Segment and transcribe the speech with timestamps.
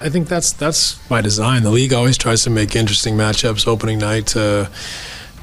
[0.00, 1.64] I think that's that's by design.
[1.64, 4.70] The league always tries to make interesting matchups opening night to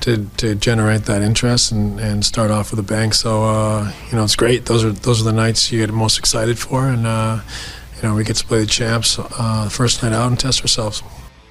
[0.01, 3.11] to, to generate that interest and, and start off with a bang.
[3.11, 4.65] So uh, you know it's great.
[4.65, 7.41] Those are those are the nights you get most excited for, and uh,
[7.97, 11.03] you know we get to play the champs uh, first night out and test ourselves.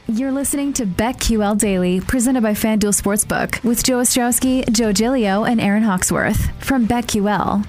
[0.07, 5.61] You're listening to BetQL Daily, presented by FanDuel Sportsbook, with Joe Ostrowski, Joe Gilio, and
[5.61, 7.67] Aaron Hawksworth from BetQL.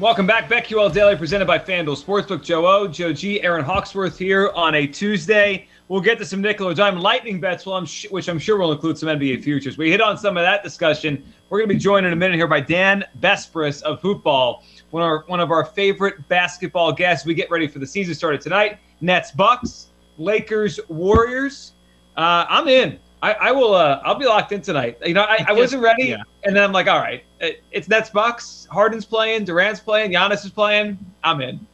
[0.00, 2.42] Welcome back, BetQL Daily, presented by FanDuel Sportsbook.
[2.42, 5.68] Joe O, Joe G, Aaron Hawksworth here on a Tuesday.
[5.88, 9.10] We'll get to some nickel or dime lightning bets, which I'm sure will include some
[9.10, 9.76] NBA futures.
[9.76, 11.22] We hit on some of that discussion.
[11.50, 15.02] We're going to be joined in a minute here by Dan Besbris of Hoopball, one
[15.02, 17.26] of our, one of our favorite basketball guests.
[17.26, 18.78] We get ready for the season started tonight.
[19.02, 21.72] Nets, Bucks, Lakers, Warriors.
[22.16, 22.98] Uh, I'm in.
[23.22, 23.74] I, I will.
[23.74, 24.98] Uh, I'll be locked in tonight.
[25.04, 26.22] You know, I, I wasn't ready, yeah.
[26.44, 28.66] and then I'm like, all right, it, it's Nets Bucks.
[28.70, 30.98] Harden's playing, Durant's playing, Giannis is playing.
[31.22, 31.66] I'm in.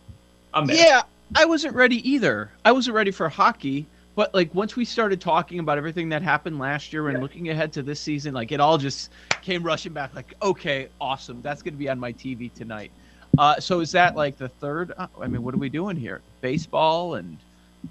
[0.53, 0.77] I'm in.
[0.77, 1.03] Yeah,
[1.35, 2.51] I wasn't ready either.
[2.65, 3.87] I wasn't ready for hockey,
[4.17, 7.23] but like once we started talking about everything that happened last year and yeah.
[7.23, 9.11] looking ahead to this season, like it all just
[9.43, 10.15] came rushing back.
[10.15, 12.91] Like, okay, awesome, that's going to be on my TV tonight.
[13.39, 14.93] Uh, so is that like the third?
[14.97, 16.23] Uh, I mean, what are we doing here?
[16.41, 17.37] Baseball and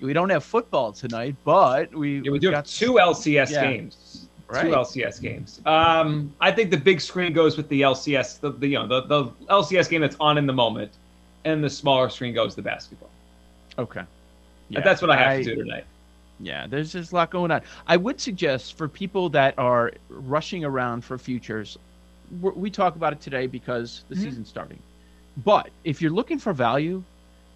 [0.02, 3.62] we don't have football tonight, but we yeah, we do have two LCS yeah.
[3.64, 4.28] games.
[4.48, 4.62] Right.
[4.64, 5.60] Two LCS games.
[5.66, 9.02] Um, I think the big screen goes with the LCS, the, the you know the,
[9.02, 10.92] the LCS game that's on in the moment,
[11.46, 13.10] and the smaller screen goes the basketball.
[13.80, 14.04] Okay.
[14.70, 15.86] Yeah, that's what I have I, to do tonight.
[16.40, 17.62] Yeah, there's just a lot going on.
[17.88, 21.78] I would suggest for people that are rushing around for futures,
[22.42, 24.24] we talk about it today because the mm-hmm.
[24.24, 24.80] season's starting.
[25.38, 27.04] But if you're looking for value,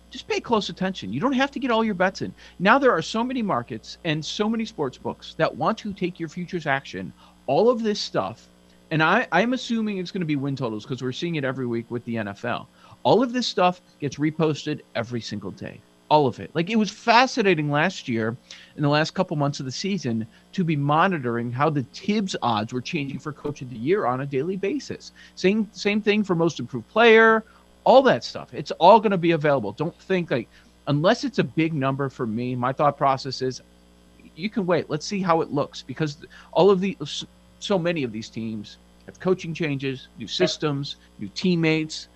[0.09, 1.13] just pay close attention.
[1.13, 2.33] You don't have to get all your bets in.
[2.59, 6.19] Now there are so many markets and so many sports books that want to take
[6.19, 7.13] your futures action.
[7.47, 8.47] All of this stuff,
[8.91, 11.67] and I, I'm assuming it's going to be win totals because we're seeing it every
[11.67, 12.67] week with the NFL.
[13.03, 15.79] All of this stuff gets reposted every single day.
[16.09, 16.49] All of it.
[16.55, 18.35] Like it was fascinating last year,
[18.75, 22.73] in the last couple months of the season, to be monitoring how the Thibs odds
[22.73, 25.11] were changing for Coach of the Year on a daily basis.
[25.35, 27.43] Same same thing for Most Improved Player,
[27.89, 28.53] all that stuff.
[28.53, 29.72] It's all going to be available.
[29.72, 30.47] Don't think like
[30.85, 32.55] unless it's a big number for me.
[32.55, 33.63] My thought process is
[34.35, 34.91] you can wait.
[34.91, 36.17] Let's see how it looks because
[36.51, 36.95] all of the
[37.57, 38.77] so many of these teams
[39.07, 42.09] have coaching changes, new systems, new teammates.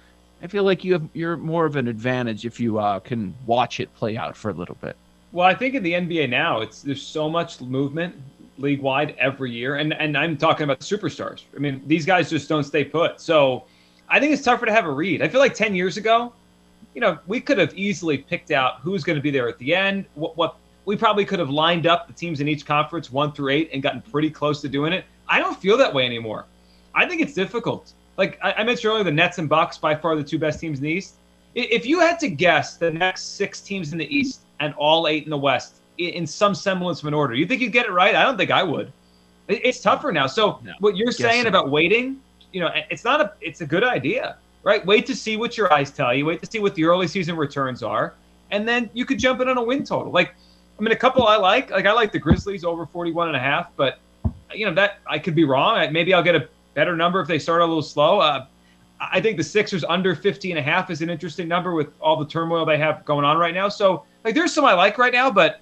[0.43, 3.79] I feel like you have you're more of an advantage if you uh, can watch
[3.79, 4.95] it play out for a little bit.
[5.31, 8.15] Well, I think in the NBA now, it's there's so much movement
[8.59, 11.45] league wide every year, and and I'm talking about superstars.
[11.55, 13.19] I mean, these guys just don't stay put.
[13.19, 13.65] So
[14.09, 15.21] I think it's tougher to have a read.
[15.21, 16.33] I feel like 10 years ago,
[16.93, 19.73] you know, we could have easily picked out who's going to be there at the
[19.73, 20.05] end.
[20.15, 23.49] What, what we probably could have lined up the teams in each conference one through
[23.49, 25.05] eight and gotten pretty close to doing it.
[25.27, 26.45] I don't feel that way anymore.
[26.93, 27.93] I think it's difficult.
[28.17, 30.79] Like I, I mentioned earlier, the Nets and Bucks by far the two best teams
[30.79, 31.15] in the East.
[31.55, 35.23] If you had to guess the next six teams in the East and all eight
[35.23, 38.15] in the West in some semblance of an order, you think you'd get it right?
[38.15, 38.91] I don't think I would.
[39.47, 40.25] It's tougher now.
[40.27, 41.49] So no, what you're saying so.
[41.49, 42.21] about waiting
[42.53, 44.85] you know, it's not a it's a good idea, right?
[44.85, 46.25] Wait to see what your eyes tell you.
[46.25, 48.13] Wait to see what the early season returns are,
[48.51, 50.11] and then you could jump in on a win total.
[50.11, 50.33] Like,
[50.79, 53.39] I mean, a couple I like, like I like the Grizzlies over 41 and a
[53.39, 53.99] half, but
[54.53, 55.91] you know that I could be wrong.
[55.91, 58.19] Maybe I'll get a better number if they start a little slow.
[58.19, 58.45] Uh,
[58.99, 62.15] I think the Sixers under 50 and a half is an interesting number with all
[62.15, 63.67] the turmoil they have going on right now.
[63.67, 65.59] So, like, there's some I like right now, but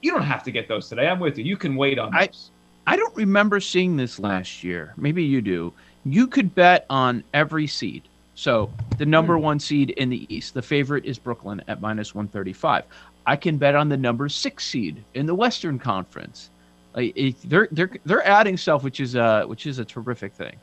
[0.00, 1.06] you don't have to get those today.
[1.06, 1.44] I'm with you.
[1.44, 2.50] You can wait on those.
[2.86, 4.94] I, I don't remember seeing this last year.
[4.96, 5.72] Maybe you do
[6.04, 8.02] you could bet on every seed.
[8.34, 9.42] So the number hmm.
[9.42, 12.84] one seed in the East, the favorite is Brooklyn at minus 135.
[13.26, 16.50] I can bet on the number six seed in the Western Conference.
[16.94, 17.14] Like
[17.44, 20.56] they're they're they're adding stuff, which is a which is a terrific thing.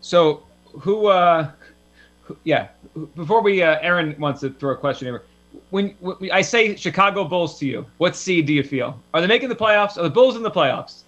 [0.00, 0.44] So
[0.80, 1.50] who, uh,
[2.22, 2.68] who, yeah,
[3.14, 5.22] before we, uh, Aaron wants to throw a question here.
[5.70, 8.98] when, when I say Chicago Bulls to you, what seed do you feel?
[9.14, 9.98] Are they making the playoffs?
[9.98, 11.02] Are the Bulls in the playoffs?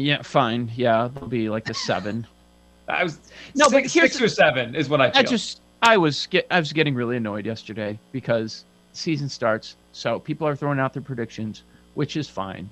[0.00, 0.70] Yeah, fine.
[0.74, 2.26] Yeah, they'll be like the seven.
[2.88, 3.20] I was
[3.54, 5.20] no, six, but here's six or seven is what I feel.
[5.20, 9.76] I just I was get I was getting really annoyed yesterday because the season starts,
[9.92, 11.62] so people are throwing out their predictions,
[11.94, 12.68] which is fine.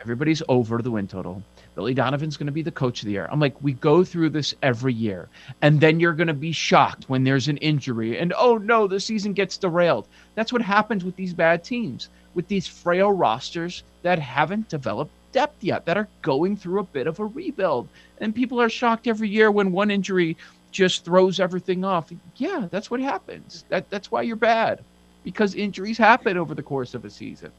[0.00, 1.42] Everybody's over the win total.
[1.74, 3.26] Billy Donovan's going to be the coach of the year.
[3.32, 5.28] I'm like, we go through this every year,
[5.62, 9.00] and then you're going to be shocked when there's an injury, and oh no, the
[9.00, 10.06] season gets derailed.
[10.34, 15.62] That's what happens with these bad teams, with these frail rosters that haven't developed depth
[15.62, 17.88] yet, that are going through a bit of a rebuild.
[18.18, 20.36] And people are shocked every year when one injury
[20.70, 22.10] just throws everything off.
[22.36, 23.64] Yeah, that's what happens.
[23.68, 24.82] That that's why you're bad,
[25.24, 27.52] because injuries happen over the course of a season.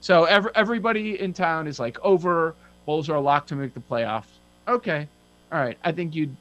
[0.00, 2.54] So every, everybody in town is like over
[2.86, 4.32] Bulls are locked to make the playoffs.
[4.66, 5.08] Okay,
[5.50, 5.78] all right.
[5.84, 6.36] I think you'd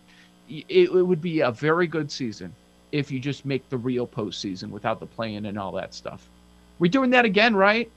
[0.49, 2.53] it, it would be a very good season
[2.91, 6.27] if you just make the real postseason without the playing and all that stuff.
[6.79, 7.89] We're doing that again, right?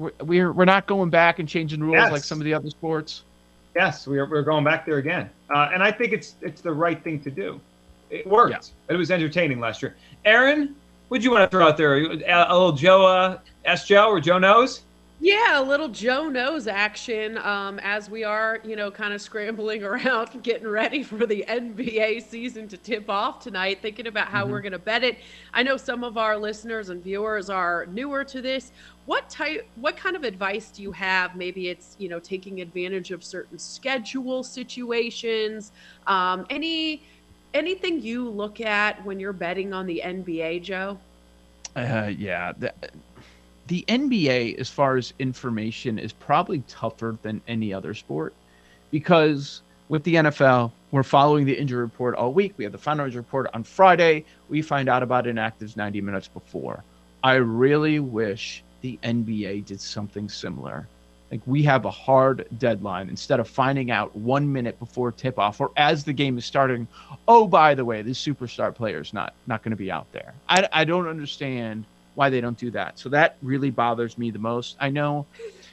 [0.00, 2.12] We're we're, not going back and changing rules yes.
[2.12, 3.24] like some of the other sports.
[3.76, 7.02] Yes, we're, we're going back there again, uh, and I think it's it's the right
[7.02, 7.60] thing to do.
[8.08, 8.72] It worked.
[8.88, 8.94] Yeah.
[8.94, 9.94] It was entertaining last year.
[10.24, 10.74] Aaron,
[11.10, 12.08] would you want to throw out there a,
[12.48, 14.82] a little Joe uh, S Joe or Joe knows?
[15.22, 19.84] Yeah, a little Joe knows action um, as we are, you know, kind of scrambling
[19.84, 24.52] around, getting ready for the NBA season to tip off tonight, thinking about how mm-hmm.
[24.52, 25.18] we're going to bet it.
[25.52, 28.72] I know some of our listeners and viewers are newer to this.
[29.04, 31.36] What type, what kind of advice do you have?
[31.36, 35.72] Maybe it's, you know, taking advantage of certain schedule situations.
[36.06, 37.02] Um, any,
[37.52, 40.98] anything you look at when you're betting on the NBA, Joe?
[41.76, 42.52] Uh, yeah.
[42.56, 42.72] The,
[43.70, 48.34] the NBA, as far as information, is probably tougher than any other sport
[48.90, 52.52] because with the NFL, we're following the injury report all week.
[52.56, 54.24] We have the final injury report on Friday.
[54.48, 56.82] We find out about inactives 90 minutes before.
[57.22, 60.88] I really wish the NBA did something similar.
[61.30, 65.60] Like we have a hard deadline instead of finding out one minute before tip off
[65.60, 66.88] or as the game is starting.
[67.28, 70.34] Oh, by the way, this superstar player is not not going to be out there.
[70.48, 71.84] I, I don't understand
[72.20, 72.98] why they don't do that.
[72.98, 74.76] So that really bothers me the most.
[74.78, 75.24] I know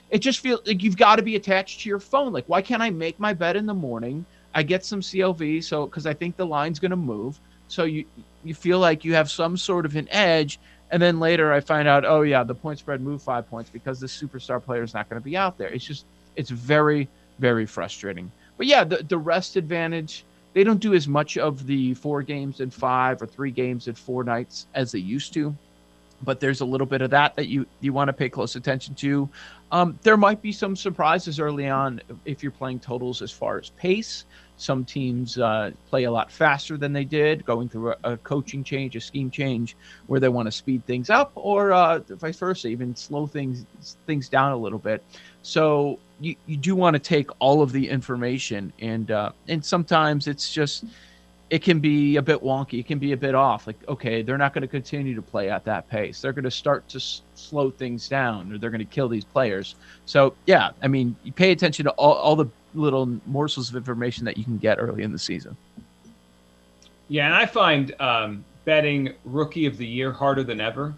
[0.10, 2.32] it just feels like you've got to be attached to your phone.
[2.32, 4.26] Like, why can't I make my bed in the morning?
[4.56, 7.38] I get some CLV, so because I think the line's going to move.
[7.68, 8.06] So you
[8.46, 10.58] you feel like you have some sort of an edge,
[10.90, 14.00] and then later I find out, oh yeah, the point spread moved five points because
[14.00, 15.68] the superstar player is not going to be out there.
[15.68, 16.06] It's just
[16.38, 17.10] it's very
[17.40, 18.32] very frustrating.
[18.56, 20.24] But yeah, the the rest advantage.
[20.54, 23.94] They don't do as much of the four games in five or three games in
[23.94, 25.54] four nights as they used to
[26.24, 28.96] but there's a little bit of that that you you want to pay close attention
[28.96, 29.30] to.
[29.72, 33.70] Um, there might be some surprises early on if you're playing totals as far as
[33.72, 34.26] pace.
[34.60, 38.64] Some teams uh, play a lot faster than they did, going through a, a coaching
[38.64, 39.78] change, a scheme change,
[40.08, 43.66] where they want to speed things up, or uh, vice versa, even slow things
[44.08, 45.04] things down a little bit.
[45.44, 50.28] So you, you do want to take all of the information, and uh, and sometimes
[50.28, 50.86] it's just
[51.50, 52.80] it can be a bit wonky.
[52.80, 53.68] It can be a bit off.
[53.68, 56.22] Like, okay, they're not going to continue to play at that pace.
[56.22, 59.24] They're going to start to s- slow things down, or they're going to kill these
[59.24, 59.76] players.
[60.06, 64.26] So, yeah, I mean, you pay attention to all, all the little morsels of information
[64.26, 65.56] that you can get early in the season.
[67.08, 70.94] Yeah, and I find um, betting rookie of the year harder than ever.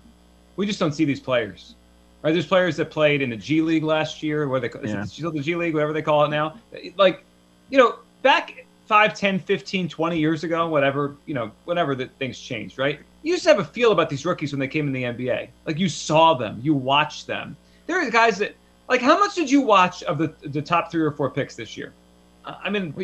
[0.56, 1.76] We just don't see these players.
[2.24, 2.32] Right?
[2.32, 5.04] There's players that played in the G League last year, where they yeah.
[5.04, 6.58] is it the G League, whatever they call it now.
[6.98, 7.24] Like,
[7.70, 12.40] you know, back 5, 10, 15, 20 years ago, whatever, you know, whenever the things
[12.40, 13.00] changed, right?
[13.22, 15.50] You used to have a feel about these rookies when they came in the NBA.
[15.68, 17.56] Like you saw them, you watched them.
[17.86, 18.56] There are guys that,
[18.88, 21.78] like, how much did you watch of the the top three or four picks this
[21.78, 21.94] year?
[22.44, 22.96] I mean,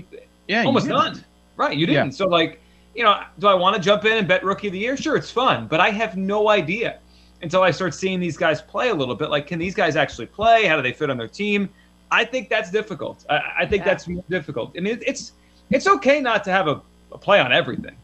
[0.48, 1.24] yeah, almost none.
[1.56, 2.08] Right, you didn't.
[2.08, 2.12] Yeah.
[2.12, 2.60] So, like,
[2.96, 4.98] you know, do I want to jump in and bet rookie of the year?
[4.98, 6.98] Sure, it's fun, but I have no idea
[7.44, 9.30] until I start seeing these guys play a little bit.
[9.30, 10.66] Like, can these guys actually play?
[10.66, 11.70] How do they fit on their team?
[12.10, 13.24] I think that's difficult.
[13.30, 13.94] I, I think yeah.
[13.94, 14.74] that's difficult.
[14.76, 15.34] I mean, it's
[15.70, 16.82] it's okay not to have a,
[17.12, 17.96] a play on everything.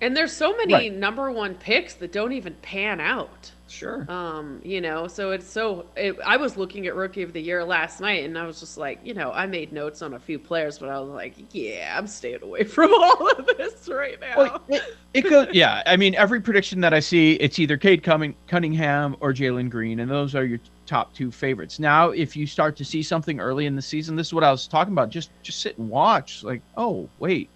[0.00, 0.92] And there's so many right.
[0.92, 3.50] number one picks that don't even pan out.
[3.68, 4.04] Sure.
[4.10, 5.86] Um, you know, so it's so.
[5.96, 8.76] It, I was looking at rookie of the year last night, and I was just
[8.76, 11.96] like, you know, I made notes on a few players, but I was like, yeah,
[11.96, 14.36] I'm staying away from all of this right now.
[14.36, 15.82] Well, it, it goes, yeah.
[15.86, 20.10] I mean, every prediction that I see, it's either Cade Cunningham or Jalen Green, and
[20.10, 21.78] those are your top two favorites.
[21.78, 24.50] Now, if you start to see something early in the season, this is what I
[24.50, 25.10] was talking about.
[25.10, 26.42] Just just sit and watch.
[26.42, 27.48] Like, oh wait,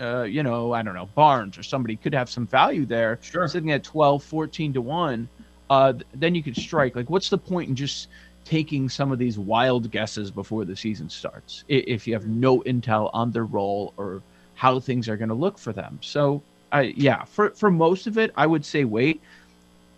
[0.00, 3.18] uh, you know, I don't know, Barnes or somebody could have some value there.
[3.22, 3.46] Sure.
[3.48, 5.28] Sitting at 12, 14 to one,
[5.68, 6.96] uh, then you could strike.
[6.96, 8.08] Like, what's the point in just
[8.44, 13.10] taking some of these wild guesses before the season starts if you have no intel
[13.12, 14.22] on their role or
[14.54, 15.98] how things are going to look for them?
[16.00, 19.20] So, I yeah, for for most of it, I would say wait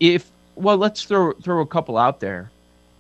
[0.01, 2.51] if well, let's throw throw a couple out there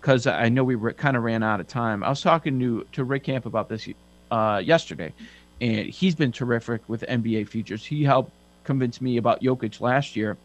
[0.02, 2.02] because I know we kind of ran out of time.
[2.02, 3.88] I was talking to to Rick Camp about this
[4.32, 5.14] uh, yesterday,
[5.60, 7.84] and he's been terrific with NBA futures.
[7.84, 8.32] He helped
[8.64, 10.36] convince me about Jokic last year.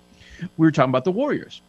[0.57, 1.61] We were talking about the Warriors,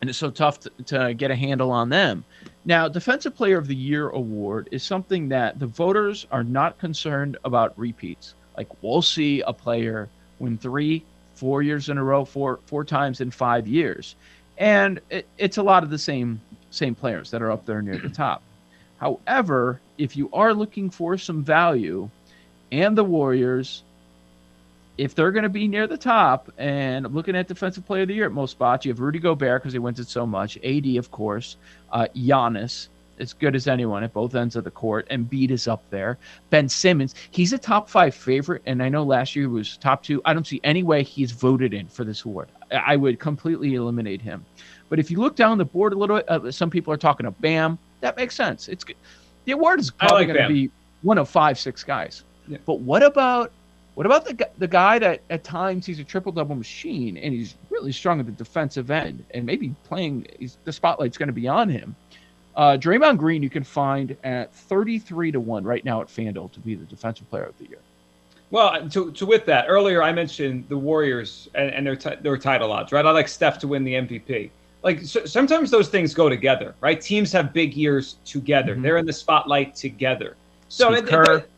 [0.00, 2.24] and it's so tough to, to get a handle on them.
[2.64, 7.36] Now, Defensive Player of the Year award is something that the voters are not concerned
[7.44, 8.34] about repeats.
[8.56, 13.20] Like we'll see a player win three, four years in a row, four four times
[13.20, 14.16] in five years,
[14.56, 16.40] and it, it's a lot of the same
[16.76, 18.42] same players that are up there near the top.
[18.98, 22.08] However, if you are looking for some value,
[22.72, 23.82] and the Warriors,
[24.98, 28.08] if they're going to be near the top, and I'm looking at Defensive Player of
[28.08, 30.56] the Year at most spots, you have Rudy Gobert because he wins it so much,
[30.64, 31.56] AD, of course,
[31.92, 35.06] uh, Giannis, as good as anyone at both ends of the court.
[35.10, 36.18] and Embiid is up there.
[36.50, 40.02] Ben Simmons, he's a top five favorite, and I know last year he was top
[40.02, 40.20] two.
[40.24, 42.48] I don't see any way he's voted in for this award.
[42.70, 44.44] I would completely eliminate him.
[44.88, 47.40] But if you look down the board a little, uh, some people are talking of
[47.40, 47.78] Bam.
[48.00, 48.68] That makes sense.
[48.68, 48.96] It's good.
[49.44, 50.70] The award is probably like going to be
[51.02, 52.24] one of five, six guys.
[52.48, 52.58] Yeah.
[52.64, 53.52] But what about
[53.94, 57.54] what about the the guy that at times he's a triple double machine and he's
[57.70, 60.26] really strong at the defensive end and maybe playing
[60.64, 61.96] the spotlight's going to be on him.
[62.56, 66.60] Uh, Draymond Green you can find at 33 to 1 right now at FanDuel to
[66.60, 67.78] be the defensive player of the year.
[68.50, 72.38] Well, to, to with that, earlier I mentioned the Warriors and, and their, t- their
[72.38, 73.04] title odds, right?
[73.04, 74.50] I like Steph to win the MVP.
[74.86, 77.00] Like so, sometimes those things go together, right?
[77.00, 78.74] Teams have big years together.
[78.74, 78.82] Mm-hmm.
[78.82, 80.36] They're in the spotlight together.
[80.68, 81.50] So Steve Kerr, it,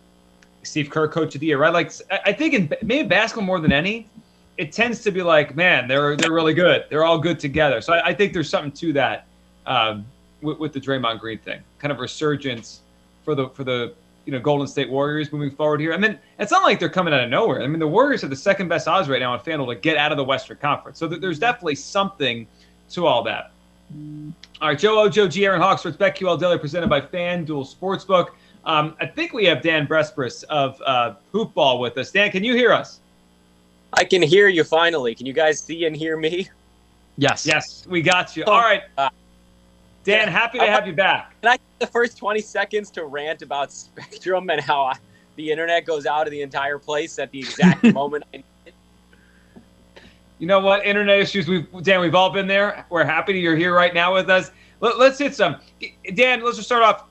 [0.63, 1.73] Steve Kerr, coach of the year, right?
[1.73, 1.93] Like
[2.25, 4.09] I think in maybe basketball more than any,
[4.57, 6.87] it tends to be like, man, they're they're really good.
[6.89, 7.83] They're all good together.
[7.83, 9.27] So I, I think there's something to that.
[9.67, 10.07] Um,
[10.41, 12.81] with, with the Draymond Green thing, kind of resurgence
[13.25, 13.95] for the for the
[14.25, 15.93] you know Golden State Warriors moving forward here.
[15.93, 17.63] I mean, it's not like they're coming out of nowhere.
[17.63, 19.99] I mean, the Warriors are the second best odds right now on FanDuel to get
[19.99, 20.99] out of the Western Conference.
[20.99, 22.47] So th- there's definitely something
[22.90, 23.52] to all that.
[24.61, 25.47] All right, Joe Ojo, G.
[25.47, 28.30] Aaron Hawksworth, BetQL Daily, presented by FanDuel Sportsbook.
[28.64, 32.11] Um, I think we have Dan Besbris of uh, Hoopball with us.
[32.11, 33.00] Dan, can you hear us?
[33.95, 35.14] I can hear you finally.
[35.14, 36.49] Can you guys see and hear me?
[37.16, 37.47] Yes.
[37.47, 38.45] Yes, we got you.
[38.45, 38.83] All right.
[38.99, 39.09] Uh,
[40.04, 41.35] Dan, happy to have you back.
[41.40, 44.97] Can I get the first 20 seconds to rant about Spectrum and how I,
[45.37, 48.25] the internet goes out of the entire place at the exact moment
[50.38, 50.87] You know what?
[50.87, 51.49] Internet issues.
[51.49, 52.87] We've Dan, we've all been there.
[52.90, 54.50] We're happy you're here right now with us.
[54.80, 55.57] Let, us hit some.
[56.14, 57.04] Dan, let's just start off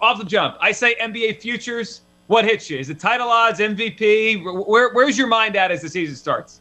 [0.00, 0.56] off the jump.
[0.60, 2.02] I say NBA futures.
[2.26, 2.78] What hits you?
[2.78, 4.66] Is it title odds, MVP?
[4.68, 6.60] Where, where's your mind at as the season starts?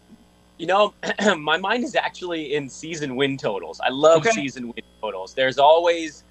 [0.58, 0.94] You know,
[1.38, 3.82] my mind is actually in season win totals.
[3.84, 4.32] I love okay.
[4.32, 5.34] season win totals.
[5.34, 6.24] There's always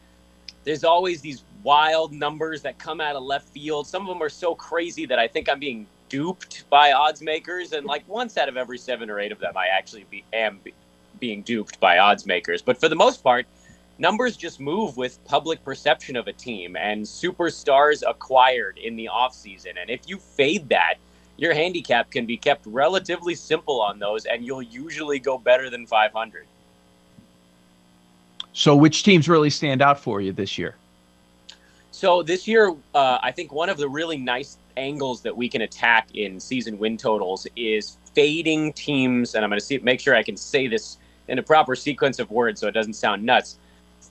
[0.64, 3.86] there's always these wild numbers that come out of left field.
[3.86, 7.72] Some of them are so crazy that I think I'm being duped by odds makers
[7.72, 10.60] and like once out of every 7 or 8 of them I actually be, am
[10.62, 10.74] be,
[11.20, 12.62] being duped by odds makers.
[12.62, 13.46] But for the most part,
[13.98, 19.80] numbers just move with public perception of a team and superstars acquired in the offseason.
[19.80, 20.94] And if you fade that,
[21.36, 25.86] your handicap can be kept relatively simple on those, and you'll usually go better than
[25.86, 26.46] 500.
[28.52, 30.76] So, which teams really stand out for you this year?
[31.90, 35.62] So, this year, uh, I think one of the really nice angles that we can
[35.62, 40.14] attack in season win totals is fading teams, and I'm going to see make sure
[40.14, 43.58] I can say this in a proper sequence of words so it doesn't sound nuts.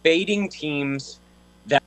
[0.04, 1.20] Fading teams
[1.68, 1.84] that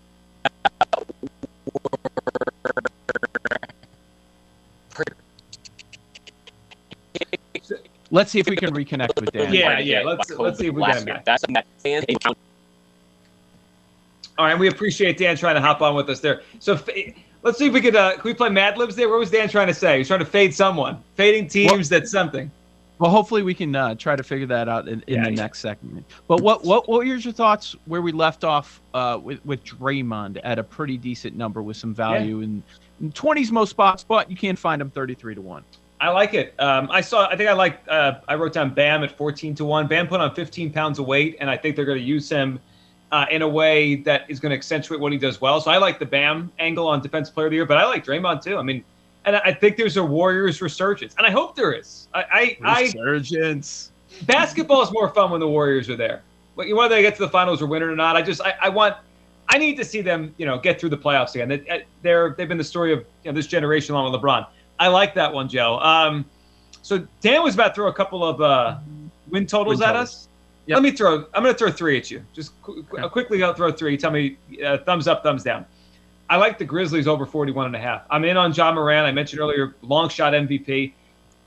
[8.11, 9.53] Let's see if we can reconnect with Dan.
[9.53, 10.03] Yeah, yeah.
[10.03, 11.23] Let's let's see if we can.
[11.27, 11.45] That's
[14.39, 16.43] All right, we appreciate Dan trying to hop on with us there.
[16.59, 16.79] So
[17.43, 17.97] let's see if we could.
[17.97, 19.09] Uh, can we play Mad Libs there?
[19.09, 19.99] What was Dan trying to say?
[19.99, 21.73] He's trying to fade someone, fading teams.
[21.73, 22.51] Well, that's something.
[22.99, 25.61] Well, hopefully we can uh, try to figure that out in, in yeah, the next
[25.61, 26.05] segment.
[26.27, 30.41] But what what what were your thoughts where we left off uh, with with Draymond
[30.43, 32.45] at a pretty decent number with some value yeah.
[33.01, 35.65] in twenties most spots, but you can't find him thirty three to one.
[36.01, 36.55] I like it.
[36.61, 37.29] Um, I saw.
[37.29, 37.81] I think I like.
[37.89, 39.87] Uh, I wrote down Bam at fourteen to one.
[39.87, 42.59] Bam put on fifteen pounds of weight, and I think they're going to use him
[43.13, 45.61] uh, in a way that is going to accentuate what he does well.
[45.61, 48.05] So I like the Bam angle on Defensive Player of the Year, but I like
[48.05, 48.59] Draymond too.
[48.59, 48.85] I mean,
[49.25, 52.09] and I think there's a Warriors resurgence, and I hope there is.
[52.15, 53.93] I, I resurgence.
[54.21, 56.23] I, basketball is more fun when the Warriors are there.
[56.55, 58.69] Whether they get to the finals or win it or not, I just I, I
[58.69, 58.97] want.
[59.51, 61.49] I need to see them, you know, get through the playoffs again.
[61.49, 64.47] They, they're they've been the story of you know, this generation along with LeBron.
[64.79, 65.79] I like that one, Joe.
[65.79, 66.25] Um,
[66.83, 68.79] so Dan was about to throw a couple of uh,
[69.31, 70.09] win totals win at totals.
[70.09, 70.28] us.
[70.69, 70.77] Yep.
[70.77, 71.25] Let me throw.
[71.33, 72.23] I'm going to throw three at you.
[72.35, 73.09] Just qu- okay.
[73.09, 73.97] quickly, I'll throw three.
[73.97, 75.65] Tell me uh, thumbs up, thumbs down.
[76.29, 78.03] I like the Grizzlies over 41 and a half.
[78.11, 79.07] I'm in on Ja Morant.
[79.07, 80.93] I mentioned earlier, long shot MVP.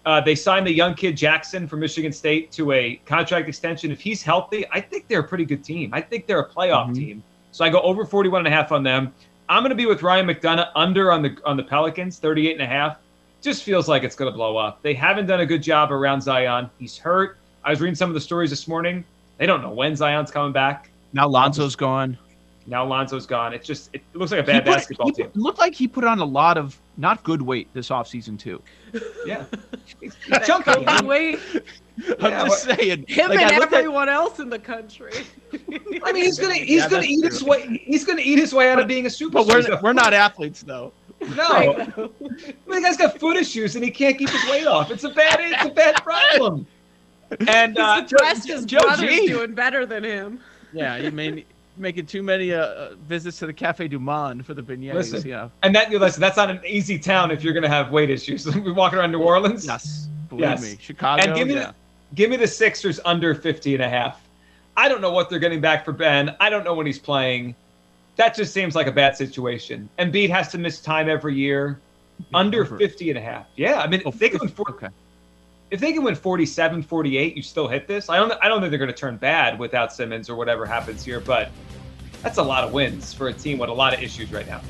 [0.07, 3.91] Uh, they signed the young kid Jackson from Michigan State to a contract extension.
[3.91, 5.93] If he's healthy, I think they're a pretty good team.
[5.93, 6.93] I think they're a playoff mm-hmm.
[6.93, 7.23] team.
[7.51, 9.13] So I go over 41 and a half on them.
[9.49, 12.61] I'm going to be with Ryan McDonough under on the on the Pelicans, 38 and
[12.63, 12.97] a half.
[13.39, 14.81] Just feels like it's going to blow up.
[14.81, 16.71] They haven't done a good job around Zion.
[16.79, 17.37] He's hurt.
[17.63, 19.03] I was reading some of the stories this morning.
[19.37, 20.89] They don't know when Zion's coming back.
[21.13, 22.17] Now Lonzo's gone.
[22.67, 23.53] Now Lonzo's gone.
[23.53, 25.25] It just it looks like a bad put, basketball he team.
[25.27, 28.61] Put, looked like he put on a lot of not good weight this offseason too.
[29.25, 29.45] Yeah,
[29.99, 30.85] he's, he's chunky.
[31.05, 31.39] weight.
[32.19, 33.05] I'm yeah, just saying.
[33.07, 35.11] Him like, and everyone at, else in the country.
[36.03, 37.29] I mean, he's gonna he's yeah, gonna eat true.
[37.29, 39.31] his way he's gonna eat his way out of being a superstar.
[39.31, 40.93] But we're, we're not athletes though.
[41.35, 42.09] No, I mean,
[42.67, 44.89] the guy's got foot issues and he can't keep his weight off.
[44.89, 46.65] It's a bad it's a bad problem.
[47.47, 49.27] And uh, the rest is Joe brother's G.
[49.27, 50.39] doing better than him.
[50.73, 51.43] Yeah, you mean
[51.77, 54.93] making too many uh, uh, visits to the Cafe Du Monde for the beignets.
[54.93, 55.49] Listen, yeah.
[55.63, 58.45] And that listen, that's not an easy town if you're going to have weight issues.
[58.55, 59.65] We're walking around New Orleans.
[59.65, 60.61] Yes, believe yes.
[60.61, 60.77] me.
[60.79, 61.23] Chicago.
[61.23, 61.67] And give me yeah.
[61.67, 61.75] the,
[62.15, 64.21] give me the Sixers under 50 and a half.
[64.77, 66.35] I don't know what they're getting back for Ben.
[66.39, 67.55] I don't know when he's playing.
[68.15, 69.89] That just seems like a bad situation.
[69.99, 71.79] Embiid has to miss time every year.
[72.33, 73.47] Under 50 and a half.
[73.55, 74.89] Yeah, I mean, oh, if they can win four, okay.
[75.71, 78.09] If they can win 47, 48, you still hit this.
[78.09, 81.03] I don't I don't think they're going to turn bad without Simmons or whatever happens
[81.03, 81.49] here, but
[82.21, 84.61] that's a lot of wins for a team with a lot of issues right now.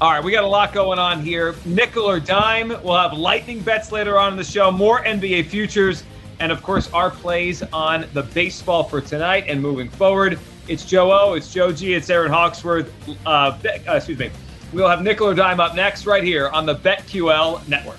[0.00, 1.54] All right, we got a lot going on here.
[1.64, 2.68] Nickel or dime.
[2.68, 6.04] We'll have lightning bets later on in the show, more NBA futures,
[6.40, 10.38] and of course, our plays on the baseball for tonight and moving forward.
[10.68, 12.92] It's Joe O, it's Joe G, it's Aaron Hawksworth.
[13.26, 14.30] Uh, uh, excuse me.
[14.72, 17.98] We'll have nickel or dime up next, right here on the BetQL network.